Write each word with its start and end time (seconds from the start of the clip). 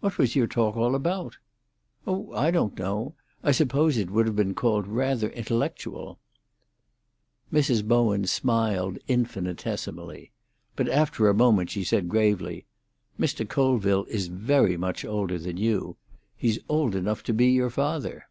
"What 0.00 0.16
was 0.16 0.34
your 0.34 0.46
talk 0.46 0.74
all 0.74 0.94
about?" 0.94 1.36
"Oh, 2.06 2.32
I 2.32 2.50
don't 2.50 2.78
know. 2.78 3.12
I 3.44 3.52
suppose 3.52 3.98
it 3.98 4.10
would 4.10 4.24
have 4.24 4.34
been 4.34 4.54
called 4.54 4.86
rather 4.86 5.28
intellectual." 5.28 6.18
Mrs. 7.52 7.86
Bowen 7.86 8.24
smiled 8.26 8.96
infinitesimally. 9.06 10.30
But 10.76 10.88
after 10.88 11.28
a 11.28 11.34
moment 11.34 11.68
she 11.68 11.84
said 11.84 12.08
gravely, 12.08 12.64
"Mr. 13.18 13.46
Colville 13.46 14.06
is 14.06 14.28
very 14.28 14.78
much 14.78 15.04
older 15.04 15.38
than 15.38 15.58
you. 15.58 15.98
He's 16.38 16.60
old 16.70 16.94
enough 16.96 17.22
to 17.24 17.34
be 17.34 17.48
your 17.50 17.68
father." 17.68 18.28